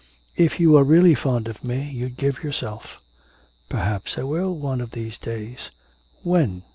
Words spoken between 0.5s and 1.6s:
you were really fond